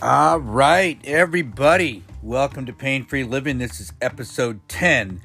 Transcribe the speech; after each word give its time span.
All 0.00 0.38
right, 0.38 0.96
everybody, 1.02 2.04
welcome 2.22 2.66
to 2.66 2.72
Pain 2.72 3.04
Free 3.04 3.24
Living. 3.24 3.58
This 3.58 3.80
is 3.80 3.92
episode 4.00 4.60
10. 4.68 5.20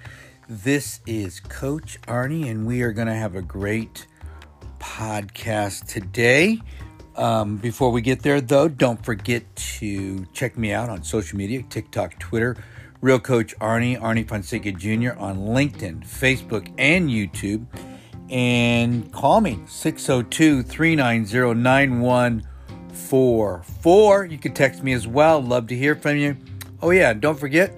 This 0.49 0.99
is 1.05 1.39
Coach 1.41 2.01
Arnie, 2.07 2.49
and 2.49 2.65
we 2.65 2.81
are 2.81 2.91
going 2.91 3.05
to 3.05 3.13
have 3.13 3.35
a 3.35 3.43
great 3.43 4.07
podcast 4.79 5.85
today. 5.85 6.59
Um, 7.15 7.57
before 7.57 7.91
we 7.91 8.01
get 8.01 8.23
there, 8.23 8.41
though, 8.41 8.67
don't 8.67 9.05
forget 9.05 9.43
to 9.55 10.25
check 10.33 10.57
me 10.57 10.73
out 10.73 10.89
on 10.89 11.03
social 11.03 11.37
media 11.37 11.61
TikTok, 11.69 12.17
Twitter, 12.17 12.57
Real 12.99 13.19
Coach 13.19 13.55
Arnie, 13.59 14.01
Arnie 14.01 14.27
Fonseca 14.27 14.71
Jr. 14.71 15.15
on 15.19 15.37
LinkedIn, 15.37 16.03
Facebook, 16.03 16.73
and 16.79 17.11
YouTube. 17.11 17.67
And 18.31 19.13
call 19.13 19.39
me 19.39 19.59
602 19.67 20.63
390 20.63 22.47
9144. 23.13 24.25
You 24.25 24.39
can 24.39 24.53
text 24.55 24.81
me 24.81 24.91
as 24.91 25.07
well. 25.07 25.39
Love 25.39 25.67
to 25.67 25.75
hear 25.75 25.95
from 25.95 26.17
you. 26.17 26.35
Oh, 26.81 26.89
yeah, 26.89 27.13
don't 27.13 27.39
forget 27.39 27.71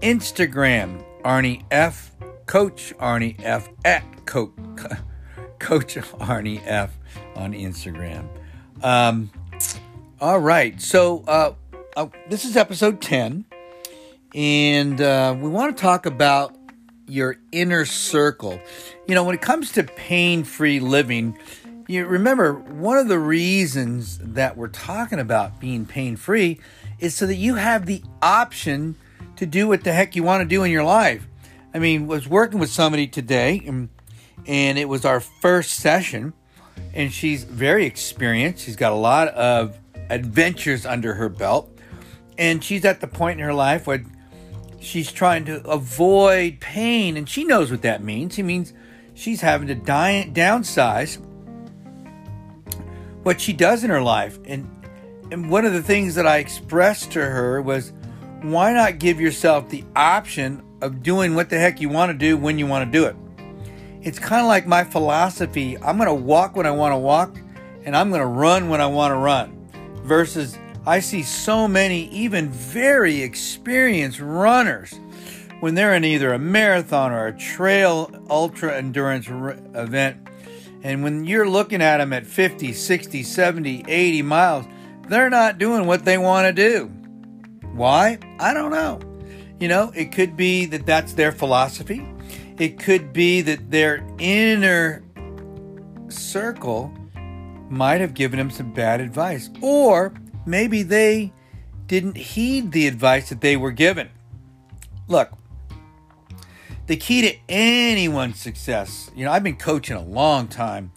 Instagram, 0.00 1.04
Arnie 1.22 1.62
F, 1.70 2.10
Coach 2.46 2.94
Arnie 2.98 3.36
F 3.42 3.68
at 3.84 4.24
Coach, 4.24 4.50
Coach 5.58 5.96
Arnie 5.96 6.62
F 6.64 6.96
on 7.36 7.52
Instagram. 7.52 8.28
Um, 8.82 9.30
all 10.22 10.40
right, 10.40 10.80
so 10.80 11.22
uh, 11.28 11.52
uh, 11.94 12.06
this 12.30 12.46
is 12.46 12.56
episode 12.56 13.02
10, 13.02 13.44
and 14.34 15.00
uh, 15.02 15.36
we 15.38 15.50
want 15.50 15.76
to 15.76 15.82
talk 15.82 16.06
about 16.06 16.56
your 17.06 17.36
inner 17.52 17.84
circle. 17.84 18.58
You 19.06 19.14
know, 19.14 19.24
when 19.24 19.34
it 19.34 19.42
comes 19.42 19.70
to 19.72 19.84
pain 19.84 20.44
free 20.44 20.80
living, 20.80 21.36
you 21.88 22.04
remember 22.04 22.52
one 22.52 22.98
of 22.98 23.08
the 23.08 23.18
reasons 23.18 24.18
that 24.18 24.58
we're 24.58 24.68
talking 24.68 25.18
about 25.18 25.58
being 25.58 25.86
pain 25.86 26.16
free 26.16 26.60
is 26.98 27.14
so 27.14 27.26
that 27.26 27.36
you 27.36 27.54
have 27.54 27.86
the 27.86 28.02
option 28.20 28.94
to 29.36 29.46
do 29.46 29.66
what 29.66 29.84
the 29.84 29.92
heck 29.92 30.14
you 30.14 30.22
want 30.22 30.42
to 30.42 30.48
do 30.48 30.62
in 30.64 30.70
your 30.70 30.84
life. 30.84 31.26
I 31.72 31.78
mean, 31.78 32.06
was 32.06 32.28
working 32.28 32.60
with 32.60 32.68
somebody 32.68 33.06
today 33.06 33.62
and, 33.66 33.88
and 34.46 34.78
it 34.78 34.86
was 34.86 35.06
our 35.06 35.18
first 35.18 35.76
session 35.76 36.34
and 36.92 37.10
she's 37.10 37.44
very 37.44 37.86
experienced. 37.86 38.64
She's 38.64 38.76
got 38.76 38.92
a 38.92 38.96
lot 38.96 39.28
of 39.28 39.78
adventures 40.10 40.84
under 40.84 41.14
her 41.14 41.28
belt, 41.28 41.70
and 42.36 42.62
she's 42.62 42.84
at 42.84 43.00
the 43.00 43.06
point 43.06 43.40
in 43.40 43.46
her 43.46 43.54
life 43.54 43.86
where 43.86 44.04
she's 44.80 45.10
trying 45.10 45.44
to 45.46 45.66
avoid 45.66 46.60
pain, 46.60 47.16
and 47.16 47.28
she 47.28 47.44
knows 47.44 47.70
what 47.70 47.82
that 47.82 48.02
means. 48.02 48.38
It 48.38 48.44
means 48.44 48.72
she's 49.14 49.40
having 49.40 49.68
to 49.68 49.74
die, 49.74 50.30
downsize 50.32 51.18
what 53.28 53.40
she 53.40 53.52
does 53.52 53.84
in 53.84 53.90
her 53.90 54.02
life, 54.02 54.38
and 54.46 54.66
and 55.30 55.50
one 55.50 55.64
of 55.64 55.74
the 55.74 55.82
things 55.82 56.14
that 56.14 56.26
I 56.26 56.38
expressed 56.38 57.12
to 57.12 57.20
her 57.20 57.60
was, 57.60 57.92
why 58.40 58.72
not 58.72 58.98
give 58.98 59.20
yourself 59.20 59.68
the 59.68 59.84
option 59.94 60.62
of 60.80 61.02
doing 61.02 61.34
what 61.34 61.50
the 61.50 61.58
heck 61.58 61.80
you 61.80 61.90
want 61.90 62.10
to 62.10 62.16
do 62.16 62.36
when 62.38 62.58
you 62.58 62.66
want 62.66 62.90
to 62.90 62.98
do 62.98 63.04
it? 63.04 63.14
it's 64.08 64.18
kind 64.18 64.40
of 64.40 64.46
like 64.46 64.66
my 64.66 64.84
philosophy. 64.84 65.76
I'm 65.78 65.96
going 65.96 66.08
to 66.08 66.14
walk 66.14 66.56
when 66.56 66.66
I 66.66 66.70
want 66.70 66.92
to 66.92 66.98
walk, 66.98 67.36
and 67.84 67.96
I'm 67.96 68.08
going 68.10 68.22
to 68.22 68.26
run 68.26 68.68
when 68.68 68.80
I 68.80 68.86
want 68.86 69.12
to 69.12 69.16
run. 69.16 69.68
Versus, 70.02 70.58
I 70.86 71.00
see 71.00 71.22
so 71.22 71.68
many, 71.68 72.08
even 72.08 72.48
very 72.48 73.20
experienced 73.20 74.20
runners, 74.20 74.98
when 75.60 75.74
they're 75.74 75.94
in 75.94 76.04
either 76.04 76.32
a 76.32 76.38
marathon 76.38 77.12
or 77.12 77.26
a 77.26 77.36
trail 77.36 78.10
ultra 78.30 78.76
endurance 78.76 79.26
event, 79.28 80.16
and 80.88 81.02
when 81.02 81.26
you're 81.26 81.46
looking 81.46 81.82
at 81.82 81.98
them 81.98 82.14
at 82.14 82.26
50, 82.26 82.72
60, 82.72 83.22
70, 83.22 83.84
80 83.86 84.22
miles, 84.22 84.64
they're 85.06 85.28
not 85.28 85.58
doing 85.58 85.84
what 85.84 86.06
they 86.06 86.16
want 86.16 86.46
to 86.46 86.52
do. 86.54 86.86
Why? 87.74 88.18
I 88.40 88.54
don't 88.54 88.70
know. 88.70 88.98
You 89.60 89.68
know, 89.68 89.92
it 89.94 90.12
could 90.12 90.34
be 90.34 90.64
that 90.64 90.86
that's 90.86 91.12
their 91.12 91.30
philosophy. 91.30 92.08
It 92.58 92.78
could 92.78 93.12
be 93.12 93.42
that 93.42 93.70
their 93.70 94.02
inner 94.18 95.04
circle 96.08 96.90
might 97.68 98.00
have 98.00 98.14
given 98.14 98.38
them 98.38 98.50
some 98.50 98.72
bad 98.72 99.02
advice, 99.02 99.50
or 99.60 100.14
maybe 100.46 100.82
they 100.82 101.34
didn't 101.86 102.16
heed 102.16 102.72
the 102.72 102.86
advice 102.86 103.28
that 103.28 103.42
they 103.42 103.58
were 103.58 103.72
given. 103.72 104.08
Look, 105.06 105.32
the 106.88 106.96
key 106.96 107.22
to 107.22 107.36
anyone's 107.48 108.40
success, 108.40 109.10
you 109.14 109.24
know, 109.24 109.30
I've 109.30 109.44
been 109.44 109.56
coaching 109.56 109.96
a 109.96 110.02
long 110.02 110.48
time 110.48 110.90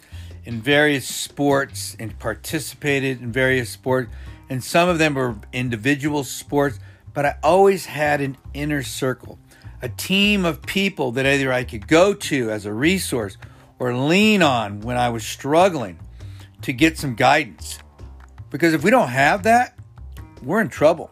in 0.44 0.60
various 0.60 1.06
sports 1.06 1.96
and 2.00 2.18
participated 2.18 3.22
in 3.22 3.30
various 3.30 3.70
sports, 3.70 4.10
and 4.50 4.62
some 4.64 4.88
of 4.88 4.98
them 4.98 5.14
were 5.14 5.36
individual 5.52 6.24
sports, 6.24 6.80
but 7.14 7.24
I 7.24 7.36
always 7.44 7.86
had 7.86 8.20
an 8.20 8.36
inner 8.52 8.82
circle 8.82 9.38
a 9.82 9.88
team 9.88 10.44
of 10.44 10.62
people 10.62 11.10
that 11.12 11.26
either 11.26 11.52
I 11.52 11.64
could 11.64 11.88
go 11.88 12.14
to 12.14 12.50
as 12.50 12.64
a 12.64 12.72
resource 12.72 13.36
or 13.80 13.94
lean 13.94 14.40
on 14.40 14.80
when 14.80 14.96
I 14.96 15.08
was 15.08 15.24
struggling 15.26 15.98
to 16.62 16.72
get 16.72 16.96
some 16.96 17.16
guidance. 17.16 17.80
Because 18.48 18.74
if 18.74 18.84
we 18.84 18.90
don't 18.92 19.08
have 19.08 19.42
that, 19.42 19.76
we're 20.40 20.60
in 20.60 20.68
trouble. 20.68 21.10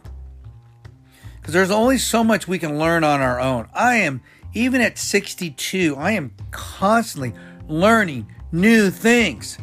Because 1.41 1.53
there's 1.53 1.71
only 1.73 1.99
so 1.99 2.23
much 2.23 2.47
we 2.47 2.61
can 2.61 2.79
learn 2.79 3.03
on 3.03 3.21
our 3.21 3.41
own. 3.41 3.69
I 3.75 3.97
am, 3.97 4.23
even 4.55 4.81
at 4.81 4.99
62, 4.99 5.97
I 5.97 6.13
am 6.13 6.33
constantly 6.51 7.33
learning 7.69 8.27
new 8.53 8.91
things 8.91 9.59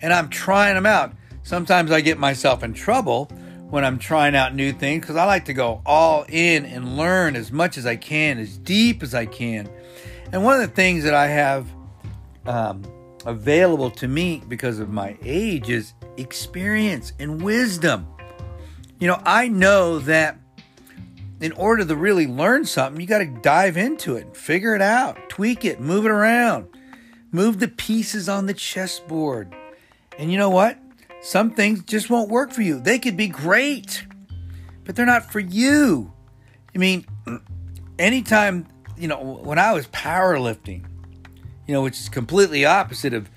and 0.00 0.12
I'm 0.12 0.28
trying 0.28 0.74
them 0.74 0.86
out. 0.86 1.12
Sometimes 1.42 1.90
I 1.90 2.00
get 2.00 2.18
myself 2.18 2.62
in 2.62 2.72
trouble 2.72 3.26
when 3.70 3.84
I'm 3.84 3.98
trying 3.98 4.34
out 4.34 4.54
new 4.54 4.72
things 4.72 5.02
because 5.02 5.16
I 5.16 5.24
like 5.24 5.46
to 5.46 5.54
go 5.54 5.82
all 5.84 6.24
in 6.28 6.64
and 6.64 6.96
learn 6.96 7.36
as 7.36 7.50
much 7.52 7.76
as 7.76 7.86
I 7.86 7.96
can, 7.96 8.38
as 8.38 8.56
deep 8.56 9.02
as 9.02 9.14
I 9.14 9.26
can. 9.26 9.68
And 10.32 10.44
one 10.44 10.60
of 10.60 10.60
the 10.60 10.74
things 10.74 11.04
that 11.04 11.14
I 11.14 11.26
have 11.28 11.68
um, 12.46 12.82
available 13.26 13.90
to 13.90 14.08
me 14.08 14.42
because 14.48 14.78
of 14.78 14.90
my 14.90 15.16
age 15.22 15.70
is 15.70 15.94
experience 16.16 17.12
and 17.18 17.42
wisdom. 17.42 18.06
You 19.00 19.08
know, 19.08 19.20
I 19.24 19.48
know 19.48 19.98
that 20.00 20.38
in 21.44 21.52
order 21.52 21.84
to 21.84 21.94
really 21.94 22.26
learn 22.26 22.64
something, 22.64 22.98
you 22.98 23.06
got 23.06 23.18
to 23.18 23.26
dive 23.26 23.76
into 23.76 24.16
it, 24.16 24.34
figure 24.34 24.74
it 24.74 24.80
out, 24.80 25.28
tweak 25.28 25.62
it, 25.62 25.78
move 25.78 26.06
it 26.06 26.10
around, 26.10 26.66
move 27.32 27.60
the 27.60 27.68
pieces 27.68 28.30
on 28.30 28.46
the 28.46 28.54
chessboard. 28.54 29.54
And 30.18 30.32
you 30.32 30.38
know 30.38 30.48
what? 30.48 30.78
Some 31.20 31.50
things 31.50 31.84
just 31.84 32.08
won't 32.08 32.30
work 32.30 32.50
for 32.50 32.62
you. 32.62 32.80
They 32.80 32.98
could 32.98 33.18
be 33.18 33.28
great, 33.28 34.06
but 34.86 34.96
they're 34.96 35.04
not 35.04 35.30
for 35.30 35.38
you. 35.38 36.10
I 36.74 36.78
mean, 36.78 37.04
anytime, 37.98 38.66
you 38.96 39.06
know, 39.06 39.20
when 39.20 39.58
I 39.58 39.74
was 39.74 39.86
powerlifting, 39.88 40.86
you 41.66 41.74
know, 41.74 41.82
which 41.82 42.00
is 42.00 42.08
completely 42.08 42.64
opposite 42.64 43.12
of 43.12 43.28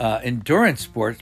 uh, 0.00 0.18
endurance 0.24 0.80
sports, 0.80 1.20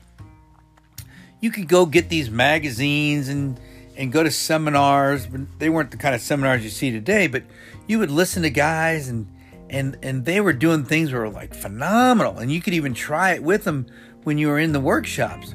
you 1.42 1.50
could 1.50 1.68
go 1.68 1.84
get 1.84 2.08
these 2.08 2.30
magazines 2.30 3.28
and 3.28 3.60
and 3.96 4.12
go 4.12 4.22
to 4.22 4.30
seminars. 4.30 5.28
They 5.58 5.68
weren't 5.68 5.90
the 5.90 5.96
kind 5.96 6.14
of 6.14 6.20
seminars 6.20 6.64
you 6.64 6.70
see 6.70 6.90
today, 6.90 7.26
but 7.26 7.44
you 7.86 7.98
would 7.98 8.10
listen 8.10 8.42
to 8.42 8.50
guys 8.50 9.08
and 9.08 9.26
and 9.68 9.96
and 10.02 10.24
they 10.24 10.40
were 10.40 10.52
doing 10.52 10.84
things 10.84 11.10
that 11.10 11.16
were 11.16 11.28
like 11.28 11.54
phenomenal, 11.54 12.38
and 12.38 12.50
you 12.50 12.60
could 12.60 12.74
even 12.74 12.94
try 12.94 13.32
it 13.32 13.42
with 13.42 13.64
them 13.64 13.86
when 14.24 14.36
you 14.38 14.48
were 14.48 14.58
in 14.58 14.72
the 14.72 14.80
workshops 14.80 15.54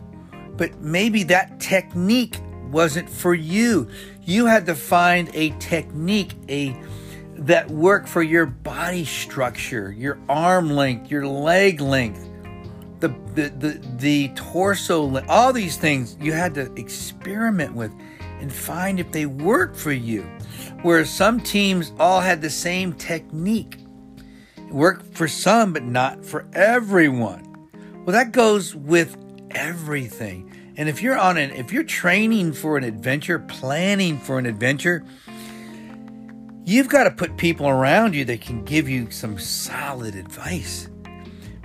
but 0.58 0.80
maybe 0.82 1.24
that 1.24 1.60
technique 1.60 2.38
wasn't 2.72 3.10
for 3.10 3.34
you. 3.34 3.90
You 4.24 4.46
had 4.46 4.66
to 4.68 4.76
find 4.76 5.30
a 5.34 5.52
technique, 5.60 6.34
a 6.50 6.76
that 7.38 7.70
worked 7.70 8.08
for 8.08 8.24
your 8.24 8.46
body 8.46 9.04
structure, 9.04 9.92
your 9.92 10.18
arm 10.30 10.70
length, 10.70 11.12
your 11.12 11.28
leg 11.28 11.82
length, 11.82 12.30
the 13.00 13.10
the 13.36 13.50
the, 13.50 13.82
the 13.98 14.28
torso, 14.30 15.24
all 15.28 15.54
these 15.54 15.78
things 15.78 16.18
you 16.20 16.32
had 16.32 16.54
to 16.56 16.74
experiment 16.76 17.74
with 17.74 17.92
and 18.40 18.52
find 18.52 19.00
if 19.00 19.12
they 19.12 19.26
work 19.26 19.76
for 19.76 19.92
you. 19.92 20.24
Whereas 20.82 21.10
some 21.10 21.40
teams 21.40 21.92
all 22.00 22.22
had 22.22 22.42
the 22.42 22.50
same 22.50 22.94
technique. 22.94 23.80
It 24.58 24.74
worked 24.74 25.16
for 25.16 25.28
some, 25.28 25.74
but 25.74 25.84
not 25.84 26.24
for 26.24 26.46
everyone. 26.54 27.70
Well, 28.06 28.14
that 28.14 28.32
goes 28.32 28.76
with 28.76 29.18
everything. 29.52 30.52
And 30.78 30.90
if 30.90 31.02
you're 31.02 31.18
on 31.18 31.38
an 31.38 31.52
if 31.52 31.72
you're 31.72 31.84
training 31.84 32.54
for 32.54 32.78
an 32.78 32.84
adventure, 32.84 33.40
planning 33.40 34.20
for 34.20 34.38
an 34.38 34.46
adventure, 34.46 35.06
you've 36.66 36.90
got 36.90 37.06
to 37.06 37.12
put 37.12 37.38
people 37.38 37.68
around 37.68 38.14
you 38.14 38.26
that 38.26 38.42
can 38.42 38.64
give 38.66 38.90
you 38.90 39.10
some 39.10 39.40
solid 39.40 40.16
advice. 40.16 40.90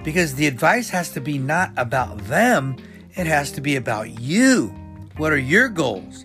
Because 0.04 0.34
the 0.34 0.46
advice 0.46 0.88
has 0.90 1.10
to 1.12 1.20
be 1.20 1.38
not 1.38 1.72
about 1.76 2.18
them, 2.18 2.76
it 3.16 3.26
has 3.26 3.52
to 3.52 3.60
be 3.60 3.76
about 3.76 4.20
you. 4.20 4.68
What 5.16 5.32
are 5.32 5.38
your 5.38 5.68
goals? 5.68 6.24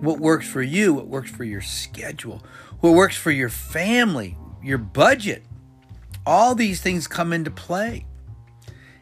What 0.00 0.20
works 0.20 0.48
for 0.48 0.62
you? 0.62 0.94
What 0.94 1.08
works 1.08 1.30
for 1.30 1.44
your 1.44 1.60
schedule? 1.60 2.42
What 2.80 2.94
works 2.94 3.16
for 3.16 3.30
your 3.30 3.48
family, 3.48 4.36
your 4.62 4.78
budget? 4.78 5.44
All 6.24 6.54
these 6.54 6.80
things 6.80 7.08
come 7.08 7.32
into 7.32 7.50
play. 7.50 8.06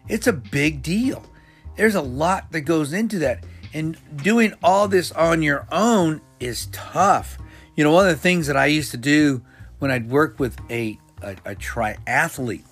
It's 0.08 0.26
a 0.26 0.32
big 0.32 0.82
deal. 0.82 1.24
There's 1.76 1.94
a 1.94 2.00
lot 2.02 2.52
that 2.52 2.62
goes 2.62 2.92
into 2.92 3.18
that. 3.18 3.44
And 3.74 3.98
doing 4.22 4.54
all 4.62 4.88
this 4.88 5.12
on 5.12 5.42
your 5.42 5.66
own 5.70 6.22
is 6.40 6.66
tough. 6.72 7.38
You 7.74 7.84
know, 7.84 7.92
one 7.92 8.08
of 8.08 8.14
the 8.14 8.22
things 8.22 8.46
that 8.46 8.56
I 8.56 8.66
used 8.66 8.92
to 8.92 8.96
do 8.96 9.42
when 9.78 9.90
I'd 9.90 10.08
work 10.08 10.40
with 10.40 10.56
a, 10.70 10.98
a, 11.20 11.32
a 11.44 11.54
triathlete, 11.54 12.64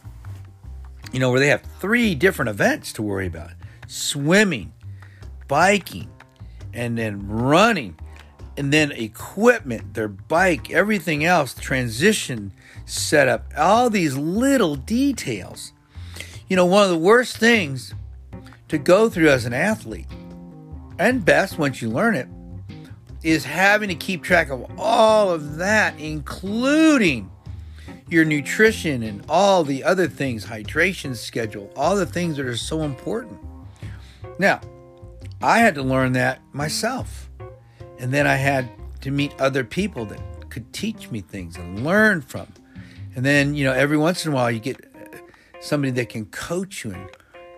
you 1.12 1.20
know, 1.20 1.30
where 1.30 1.40
they 1.40 1.48
have 1.48 1.62
three 1.78 2.14
different 2.14 2.48
events 2.48 2.92
to 2.94 3.02
worry 3.02 3.26
about 3.26 3.50
swimming, 3.86 4.72
biking, 5.46 6.10
and 6.72 6.96
then 6.96 7.28
running, 7.28 7.98
and 8.56 8.72
then 8.72 8.92
equipment, 8.92 9.94
their 9.94 10.08
bike, 10.08 10.70
everything 10.70 11.24
else, 11.24 11.54
transition 11.54 12.52
setup, 12.84 13.52
all 13.56 13.90
these 13.90 14.16
little 14.16 14.76
details. 14.76 15.72
You 16.48 16.56
know, 16.56 16.66
one 16.66 16.84
of 16.84 16.90
the 16.90 16.98
worst 16.98 17.36
things 17.36 17.94
to 18.68 18.78
go 18.78 19.08
through 19.08 19.30
as 19.30 19.44
an 19.44 19.52
athlete, 19.52 20.06
and 20.98 21.24
best 21.24 21.58
once 21.58 21.82
you 21.82 21.88
learn 21.88 22.14
it, 22.14 22.28
is 23.22 23.44
having 23.44 23.88
to 23.88 23.94
keep 23.94 24.22
track 24.22 24.50
of 24.50 24.70
all 24.78 25.30
of 25.30 25.56
that, 25.56 25.98
including 25.98 27.30
your 28.08 28.24
nutrition 28.24 29.02
and 29.02 29.24
all 29.28 29.64
the 29.64 29.82
other 29.82 30.06
things, 30.06 30.44
hydration 30.44 31.16
schedule, 31.16 31.72
all 31.74 31.96
the 31.96 32.06
things 32.06 32.36
that 32.36 32.46
are 32.46 32.56
so 32.56 32.82
important. 32.82 33.38
Now, 34.38 34.60
I 35.42 35.58
had 35.58 35.74
to 35.76 35.82
learn 35.82 36.12
that 36.12 36.40
myself. 36.52 37.23
And 38.04 38.12
then 38.12 38.26
I 38.26 38.34
had 38.34 38.68
to 39.00 39.10
meet 39.10 39.32
other 39.40 39.64
people 39.64 40.04
that 40.04 40.20
could 40.50 40.70
teach 40.74 41.10
me 41.10 41.22
things 41.22 41.56
and 41.56 41.82
learn 41.84 42.20
from. 42.20 42.48
And 43.16 43.24
then, 43.24 43.54
you 43.54 43.64
know, 43.64 43.72
every 43.72 43.96
once 43.96 44.26
in 44.26 44.32
a 44.32 44.34
while 44.34 44.50
you 44.50 44.60
get 44.60 44.78
uh, 44.94 45.16
somebody 45.62 45.90
that 45.92 46.10
can 46.10 46.26
coach 46.26 46.84
you. 46.84 46.90
And, 46.90 47.08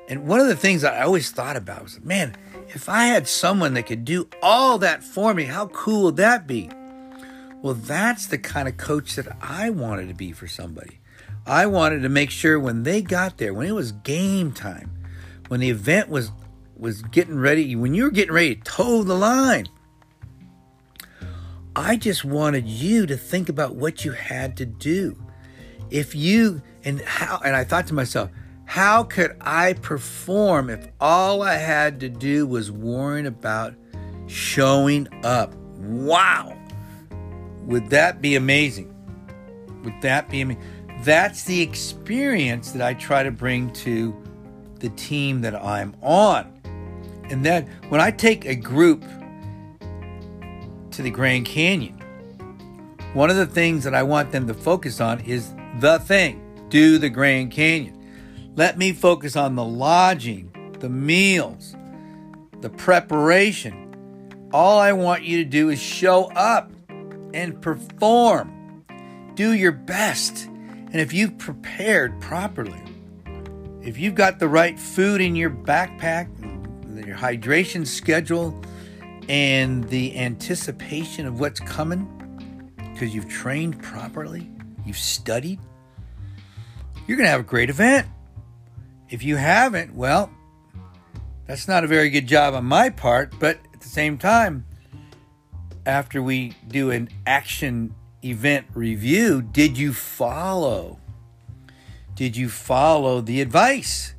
and 0.09 0.29
one 0.29 0.39
of 0.39 0.47
the 0.47 0.55
things 0.55 0.85
I 0.85 1.03
always 1.03 1.33
thought 1.33 1.57
about 1.57 1.83
was, 1.83 2.01
man, 2.01 2.37
if 2.69 2.89
I 2.89 3.07
had 3.07 3.27
someone 3.27 3.75
that 3.75 3.87
could 3.87 4.05
do 4.05 4.29
all 4.41 4.79
that 4.79 5.03
for 5.03 5.35
me, 5.35 5.47
how 5.47 5.67
cool 5.67 6.05
would 6.05 6.17
that 6.19 6.47
be? 6.47 6.71
Well, 7.61 7.75
that's 7.75 8.29
the 8.29 8.39
kind 8.39 8.69
of 8.69 8.77
coach 8.77 9.17
that 9.17 9.37
I 9.43 9.71
wanted 9.71 10.07
to 10.11 10.15
be 10.15 10.31
for 10.31 10.47
somebody. 10.47 11.01
I 11.45 11.67
wanted 11.67 12.03
to 12.03 12.09
make 12.09 12.31
sure 12.31 12.61
when 12.61 12.85
they 12.85 13.03
got 13.03 13.39
there, 13.39 13.53
when 13.53 13.67
it 13.67 13.75
was 13.75 13.91
game 13.91 14.53
time, 14.53 14.93
when 15.49 15.59
the 15.59 15.71
event 15.71 16.09
was 16.09 16.31
was 16.77 17.03
getting 17.03 17.41
ready, 17.41 17.75
when 17.75 17.95
you 17.95 18.05
were 18.05 18.11
getting 18.11 18.35
ready 18.35 18.55
to 18.55 18.63
toe 18.63 19.03
the 19.03 19.17
line, 19.17 19.67
I 21.79 21.97
just 21.97 22.25
wanted 22.25 22.67
you 22.67 23.05
to 23.05 23.19
think 23.19 23.51
about 23.51 23.75
what 23.75 24.03
you 24.03 24.13
had 24.13 24.57
to 24.57 24.65
do. 24.65 25.15
If 25.91 26.15
you 26.15 26.63
and 26.85 27.03
how 27.03 27.39
and 27.45 27.55
I 27.55 27.65
thought 27.65 27.87
to 27.89 27.95
myself, 27.95 28.31
how 28.65 29.03
could 29.05 29.37
I 29.43 29.75
perform 29.75 30.71
if 30.71 30.89
all 31.03 31.43
I 31.43 31.57
had 31.57 32.01
to 32.01 32.09
do 32.09 32.47
was 32.47 32.73
worrying 32.73 33.27
about 33.27 33.75
showing 34.27 35.07
up? 35.23 35.55
Wow. 35.77 36.57
Would 37.67 37.91
that 37.91 38.23
be 38.23 38.37
amazing? 38.37 38.95
Would 39.85 40.01
that 40.01 40.31
be 40.31 40.41
amazing? 40.41 40.63
That's 41.03 41.45
the 41.45 41.61
experience 41.61 42.73
that 42.73 42.81
I 42.81 42.95
try 42.95 43.23
to 43.23 43.31
bring 43.31 43.71
to 43.75 44.17
the 44.79 44.89
team 44.91 45.43
that 45.43 45.55
I'm 45.55 45.95
on. 46.01 46.59
And 47.25 47.45
that 47.45 47.69
when 47.91 48.01
I 48.01 48.13
take 48.13 48.47
a 48.47 48.55
group 48.55 49.05
to 50.97 51.03
the 51.03 51.11
Grand 51.11 51.45
Canyon, 51.45 51.95
one 53.13 53.29
of 53.29 53.37
the 53.37 53.47
things 53.47 53.85
that 53.85 53.95
I 53.95 54.03
want 54.03 54.33
them 54.33 54.47
to 54.47 54.55
focus 54.55 55.01
on 55.01 55.21
is 55.21 55.53
the 55.79 55.99
thing 55.99 56.43
do 56.71 56.97
the 56.99 57.11
Grand 57.11 57.51
Canyon. 57.51 57.93
Let 58.57 58.79
me 58.79 58.93
focus 58.93 59.37
on 59.37 59.57
the 59.57 59.65
lodging, 59.65 60.51
the 60.81 60.89
meals, 60.89 61.77
the 62.61 62.71
preparation. 62.71 64.49
All 64.53 64.79
I 64.79 64.93
want 64.93 65.23
you 65.23 65.45
to 65.45 65.45
do 65.45 65.69
is 65.69 65.79
show 65.79 66.25
up 66.33 66.73
and 67.35 67.61
perform. 67.61 68.85
Do 69.35 69.53
your 69.53 69.73
best. 69.73 70.47
And 70.47 70.97
if 70.97 71.13
you've 71.13 71.37
prepared 71.37 72.19
properly, 72.23 72.83
if 73.83 73.99
you've 73.99 74.15
got 74.15 74.39
the 74.39 74.49
right 74.49 74.81
food 74.81 75.21
in 75.21 75.37
your 75.37 75.51
backpack, 75.51 76.29
your 77.07 77.17
hydration 77.17 77.87
schedule, 77.87 78.59
and 79.29 79.85
the 79.89 80.17
anticipation 80.19 81.27
of 81.27 81.41
what's 81.41 81.61
coming 81.61 82.13
because 82.93 83.15
you've 83.15 83.29
trained 83.29 83.83
properly, 83.83 84.51
you've 84.85 84.99
studied, 84.99 85.61
you're 87.07 87.17
going 87.17 87.27
to 87.27 87.31
have 87.31 87.41
a 87.41 87.45
great 87.45 87.71
event. 87.71 88.07
If 89.11 89.23
you 89.23 89.37
haven't, 89.37 89.95
well, 89.95 90.31
that's 91.47 91.69
not 91.69 91.85
a 91.85 91.87
very 91.87 92.11
good 92.11 92.27
job 92.27 92.55
on 92.55 92.65
my 92.65 92.91
part, 92.91 93.33
but 93.39 93.59
at 93.73 93.81
the 93.81 93.89
same 93.89 94.19
time, 94.19 94.67
after 95.85 96.21
we 96.21 96.55
do 96.67 96.91
an 96.91 97.09
action 97.27 97.95
event 98.25 98.67
review, 98.75 99.41
did 99.43 99.79
you 99.79 99.93
follow? 99.93 100.99
Did 102.17 102.37
you 102.37 102.49
follow 102.49 103.21
the 103.21 103.41
advice? 103.41 104.15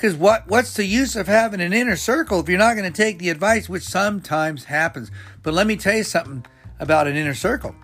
Because 0.00 0.16
what, 0.16 0.48
what's 0.48 0.72
the 0.72 0.86
use 0.86 1.14
of 1.14 1.26
having 1.26 1.60
an 1.60 1.74
inner 1.74 1.94
circle 1.94 2.40
if 2.40 2.48
you're 2.48 2.56
not 2.56 2.74
going 2.74 2.90
to 2.90 2.96
take 2.96 3.18
the 3.18 3.28
advice, 3.28 3.68
which 3.68 3.82
sometimes 3.82 4.64
happens? 4.64 5.10
But 5.42 5.52
let 5.52 5.66
me 5.66 5.76
tell 5.76 5.94
you 5.94 6.04
something 6.04 6.46
about 6.78 7.06
an 7.06 7.16
inner 7.16 7.34
circle. 7.34 7.74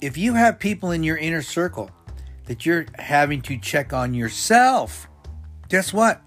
If 0.00 0.16
you 0.16 0.34
have 0.34 0.58
people 0.58 0.90
in 0.90 1.04
your 1.04 1.16
inner 1.16 1.42
circle 1.42 1.92
that 2.46 2.66
you're 2.66 2.86
having 2.96 3.40
to 3.42 3.56
check 3.56 3.92
on 3.92 4.14
yourself, 4.14 5.06
guess 5.68 5.92
what? 5.92 6.20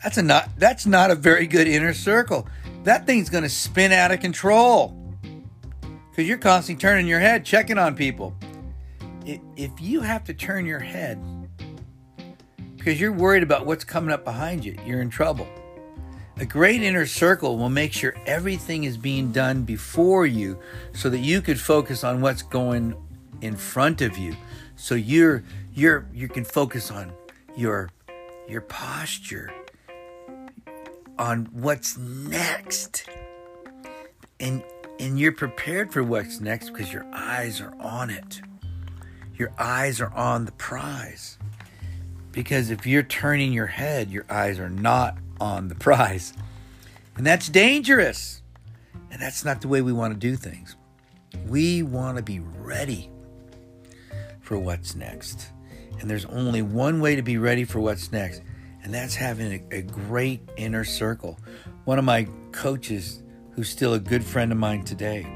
That's 0.00 0.16
a 0.16 0.22
not 0.22 0.50
that's 0.56 0.86
not 0.86 1.10
a 1.10 1.16
very 1.16 1.48
good 1.48 1.66
inner 1.66 1.92
circle. 1.92 2.46
That 2.84 3.06
thing's 3.06 3.28
going 3.28 3.42
to 3.42 3.50
spin 3.50 3.90
out 3.90 4.12
of 4.12 4.20
control. 4.20 4.96
Cuz 6.14 6.28
you're 6.28 6.38
constantly 6.38 6.80
turning 6.80 7.08
your 7.08 7.18
head 7.18 7.44
checking 7.44 7.76
on 7.76 7.96
people. 7.96 8.36
If 9.56 9.72
you 9.80 10.02
have 10.02 10.22
to 10.24 10.32
turn 10.32 10.64
your 10.64 10.78
head 10.78 11.18
because 12.80 12.98
you're 12.98 13.12
worried 13.12 13.42
about 13.42 13.66
what's 13.66 13.84
coming 13.84 14.10
up 14.10 14.24
behind 14.24 14.64
you. 14.64 14.74
You're 14.86 15.02
in 15.02 15.10
trouble. 15.10 15.46
A 16.38 16.46
great 16.46 16.82
inner 16.82 17.04
circle 17.04 17.58
will 17.58 17.68
make 17.68 17.92
sure 17.92 18.14
everything 18.24 18.84
is 18.84 18.96
being 18.96 19.32
done 19.32 19.64
before 19.64 20.24
you 20.24 20.58
so 20.94 21.10
that 21.10 21.18
you 21.18 21.42
could 21.42 21.60
focus 21.60 22.04
on 22.04 22.22
what's 22.22 22.40
going 22.40 22.94
in 23.42 23.54
front 23.54 24.00
of 24.00 24.16
you. 24.16 24.34
So 24.76 24.94
you're 24.94 25.44
you're 25.74 26.06
you 26.14 26.26
can 26.26 26.42
focus 26.42 26.90
on 26.90 27.12
your 27.54 27.90
your 28.48 28.62
posture 28.62 29.52
on 31.18 31.50
what's 31.52 31.98
next. 31.98 33.10
And 34.40 34.62
and 34.98 35.20
you're 35.20 35.32
prepared 35.32 35.92
for 35.92 36.02
what's 36.02 36.40
next 36.40 36.70
because 36.70 36.90
your 36.90 37.04
eyes 37.12 37.60
are 37.60 37.74
on 37.78 38.08
it. 38.08 38.40
Your 39.36 39.52
eyes 39.58 40.00
are 40.00 40.12
on 40.14 40.46
the 40.46 40.52
prize. 40.52 41.36
Because 42.32 42.70
if 42.70 42.86
you're 42.86 43.02
turning 43.02 43.52
your 43.52 43.66
head, 43.66 44.10
your 44.10 44.24
eyes 44.30 44.58
are 44.58 44.70
not 44.70 45.18
on 45.40 45.68
the 45.68 45.74
prize. 45.74 46.32
And 47.16 47.26
that's 47.26 47.48
dangerous. 47.48 48.42
And 49.10 49.20
that's 49.20 49.44
not 49.44 49.60
the 49.60 49.68
way 49.68 49.82
we 49.82 49.92
want 49.92 50.14
to 50.14 50.18
do 50.18 50.36
things. 50.36 50.76
We 51.46 51.82
want 51.82 52.16
to 52.16 52.22
be 52.22 52.40
ready 52.40 53.10
for 54.40 54.58
what's 54.58 54.94
next. 54.94 55.50
And 56.00 56.08
there's 56.08 56.24
only 56.26 56.62
one 56.62 57.00
way 57.00 57.16
to 57.16 57.22
be 57.22 57.38
ready 57.38 57.64
for 57.64 57.78
what's 57.78 58.10
next, 58.10 58.42
and 58.82 58.92
that's 58.92 59.14
having 59.14 59.52
a, 59.70 59.76
a 59.76 59.82
great 59.82 60.40
inner 60.56 60.82
circle. 60.82 61.38
One 61.84 61.98
of 61.98 62.04
my 62.04 62.26
coaches, 62.52 63.22
who's 63.52 63.68
still 63.68 63.94
a 63.94 63.98
good 63.98 64.24
friend 64.24 64.50
of 64.50 64.58
mine 64.58 64.84
today, 64.84 65.26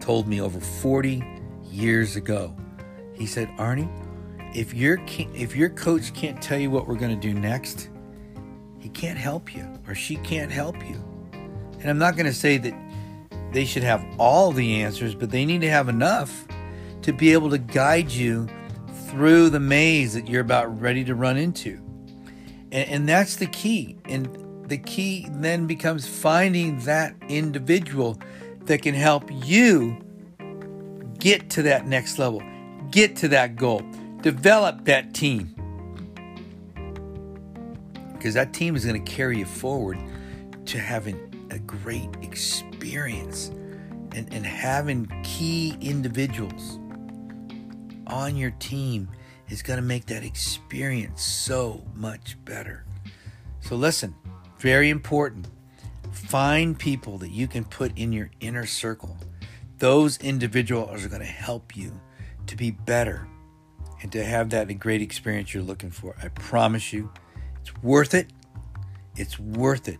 told 0.00 0.26
me 0.26 0.40
over 0.40 0.58
40 0.58 1.22
years 1.64 2.16
ago, 2.16 2.56
he 3.14 3.26
said, 3.26 3.48
Arnie, 3.58 3.88
if 4.54 4.74
your 4.74 4.98
if 5.34 5.54
your 5.54 5.68
coach 5.70 6.14
can't 6.14 6.40
tell 6.40 6.58
you 6.58 6.70
what 6.70 6.86
we're 6.86 6.96
going 6.96 7.18
to 7.18 7.28
do 7.28 7.38
next, 7.38 7.90
he 8.78 8.88
can't 8.88 9.18
help 9.18 9.54
you 9.54 9.66
or 9.86 9.94
she 9.94 10.16
can't 10.16 10.50
help 10.50 10.76
you. 10.88 11.02
And 11.80 11.88
I'm 11.88 11.98
not 11.98 12.16
going 12.16 12.26
to 12.26 12.34
say 12.34 12.58
that 12.58 12.74
they 13.52 13.64
should 13.64 13.82
have 13.82 14.04
all 14.18 14.52
the 14.52 14.82
answers, 14.82 15.14
but 15.14 15.30
they 15.30 15.44
need 15.44 15.60
to 15.60 15.70
have 15.70 15.88
enough 15.88 16.46
to 17.02 17.12
be 17.12 17.32
able 17.32 17.50
to 17.50 17.58
guide 17.58 18.10
you 18.10 18.48
through 19.08 19.50
the 19.50 19.60
maze 19.60 20.14
that 20.14 20.28
you're 20.28 20.40
about 20.40 20.80
ready 20.80 21.04
to 21.04 21.14
run 21.14 21.36
into. 21.36 21.80
And, 22.72 22.88
and 22.90 23.08
that's 23.08 23.36
the 23.36 23.46
key. 23.46 23.96
And 24.04 24.68
the 24.68 24.78
key 24.78 25.26
then 25.30 25.66
becomes 25.66 26.06
finding 26.06 26.78
that 26.80 27.14
individual 27.28 28.18
that 28.64 28.82
can 28.82 28.94
help 28.94 29.30
you 29.46 29.96
get 31.18 31.48
to 31.50 31.62
that 31.62 31.86
next 31.86 32.18
level, 32.18 32.42
get 32.90 33.16
to 33.16 33.28
that 33.28 33.56
goal 33.56 33.82
develop 34.30 34.84
that 34.84 35.14
team 35.14 35.54
because 38.12 38.34
that 38.34 38.52
team 38.52 38.76
is 38.76 38.84
going 38.84 39.02
to 39.02 39.10
carry 39.10 39.38
you 39.38 39.46
forward 39.46 39.98
to 40.66 40.78
having 40.78 41.48
a 41.50 41.58
great 41.60 42.10
experience 42.20 43.48
and, 44.12 44.30
and 44.30 44.44
having 44.44 45.06
key 45.24 45.78
individuals 45.80 46.78
on 48.06 48.36
your 48.36 48.50
team 48.58 49.08
is 49.48 49.62
going 49.62 49.78
to 49.78 49.82
make 49.82 50.04
that 50.04 50.22
experience 50.22 51.22
so 51.22 51.82
much 51.94 52.36
better. 52.44 52.84
So 53.60 53.76
listen, 53.76 54.14
very 54.58 54.90
important. 54.90 55.48
Find 56.12 56.78
people 56.78 57.16
that 57.18 57.30
you 57.30 57.48
can 57.48 57.64
put 57.64 57.96
in 57.96 58.12
your 58.12 58.30
inner 58.40 58.66
circle. 58.66 59.16
Those 59.78 60.18
individuals 60.18 61.02
are 61.02 61.08
going 61.08 61.22
to 61.22 61.26
help 61.26 61.74
you 61.74 61.98
to 62.46 62.56
be 62.56 62.72
better 62.72 63.26
and 64.02 64.12
to 64.12 64.24
have 64.24 64.50
that 64.50 64.66
great 64.78 65.02
experience 65.02 65.52
you're 65.52 65.62
looking 65.62 65.90
for. 65.90 66.14
I 66.22 66.28
promise 66.28 66.92
you, 66.92 67.10
it's 67.60 67.74
worth 67.82 68.14
it. 68.14 68.28
It's 69.16 69.38
worth 69.38 69.88
it. 69.88 69.98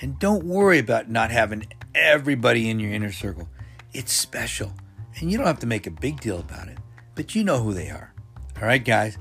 And 0.00 0.18
don't 0.18 0.44
worry 0.44 0.78
about 0.78 1.08
not 1.08 1.30
having 1.30 1.66
everybody 1.94 2.68
in 2.68 2.80
your 2.80 2.92
inner 2.92 3.12
circle. 3.12 3.48
It's 3.92 4.12
special. 4.12 4.72
And 5.18 5.30
you 5.30 5.38
don't 5.38 5.46
have 5.46 5.60
to 5.60 5.66
make 5.66 5.86
a 5.86 5.90
big 5.90 6.20
deal 6.20 6.40
about 6.40 6.68
it, 6.68 6.78
but 7.14 7.34
you 7.34 7.44
know 7.44 7.62
who 7.62 7.72
they 7.72 7.88
are. 7.88 8.12
All 8.60 8.66
right, 8.66 8.84
guys. 8.84 9.18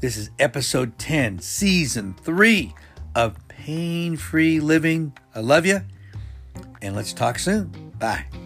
This 0.00 0.16
is 0.16 0.30
episode 0.38 0.98
10, 0.98 1.40
season 1.40 2.14
3 2.22 2.74
of 3.14 3.36
Pain 3.48 4.16
Free 4.16 4.58
Living. 4.58 5.12
I 5.34 5.40
love 5.40 5.66
you. 5.66 5.82
And 6.80 6.96
let's 6.96 7.12
talk 7.12 7.38
soon. 7.38 7.92
Bye. 7.98 8.39